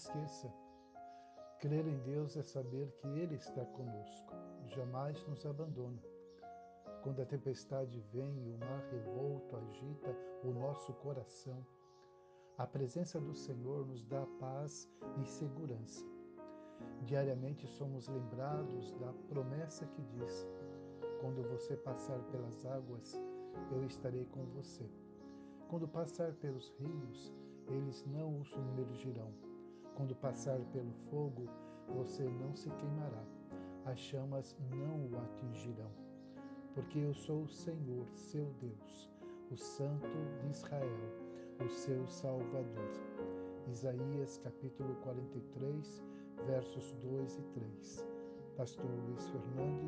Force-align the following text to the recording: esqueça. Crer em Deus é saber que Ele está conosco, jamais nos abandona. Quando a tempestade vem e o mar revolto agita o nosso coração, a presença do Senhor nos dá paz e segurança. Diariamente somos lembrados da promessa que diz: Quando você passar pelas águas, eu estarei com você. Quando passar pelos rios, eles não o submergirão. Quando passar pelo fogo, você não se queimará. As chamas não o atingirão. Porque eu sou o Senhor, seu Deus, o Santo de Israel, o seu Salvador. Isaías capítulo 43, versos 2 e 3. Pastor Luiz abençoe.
esqueça. 0.00 0.52
Crer 1.58 1.86
em 1.86 1.98
Deus 1.98 2.36
é 2.36 2.42
saber 2.42 2.90
que 2.92 3.06
Ele 3.08 3.34
está 3.34 3.64
conosco, 3.66 4.32
jamais 4.68 5.22
nos 5.26 5.44
abandona. 5.44 6.00
Quando 7.02 7.20
a 7.20 7.26
tempestade 7.26 8.00
vem 8.12 8.46
e 8.46 8.50
o 8.50 8.58
mar 8.58 8.82
revolto 8.90 9.56
agita 9.56 10.16
o 10.44 10.52
nosso 10.52 10.92
coração, 10.94 11.66
a 12.56 12.66
presença 12.66 13.20
do 13.20 13.34
Senhor 13.34 13.86
nos 13.86 14.04
dá 14.06 14.26
paz 14.38 14.88
e 15.20 15.26
segurança. 15.26 16.04
Diariamente 17.04 17.66
somos 17.66 18.08
lembrados 18.08 18.92
da 18.94 19.12
promessa 19.28 19.86
que 19.86 20.02
diz: 20.02 20.46
Quando 21.20 21.42
você 21.42 21.76
passar 21.76 22.18
pelas 22.30 22.64
águas, 22.66 23.20
eu 23.70 23.84
estarei 23.84 24.26
com 24.26 24.44
você. 24.46 24.88
Quando 25.68 25.88
passar 25.88 26.32
pelos 26.34 26.70
rios, 26.78 27.34
eles 27.68 28.04
não 28.06 28.40
o 28.40 28.44
submergirão. 28.44 29.49
Quando 30.00 30.16
passar 30.16 30.58
pelo 30.72 30.94
fogo, 31.10 31.46
você 31.86 32.22
não 32.22 32.56
se 32.56 32.70
queimará. 32.70 33.22
As 33.84 33.98
chamas 33.98 34.56
não 34.70 35.10
o 35.10 35.18
atingirão. 35.18 35.90
Porque 36.74 37.00
eu 37.00 37.12
sou 37.12 37.42
o 37.42 37.48
Senhor, 37.50 38.06
seu 38.14 38.46
Deus, 38.62 39.10
o 39.50 39.56
Santo 39.58 40.08
de 40.40 40.48
Israel, 40.52 40.88
o 41.62 41.68
seu 41.68 42.08
Salvador. 42.08 42.90
Isaías 43.68 44.38
capítulo 44.38 44.94
43, 45.02 46.02
versos 46.46 46.94
2 46.94 47.36
e 47.36 47.42
3. 47.42 48.06
Pastor 48.56 48.90
Luiz 49.06 49.28
abençoe. 49.28 49.79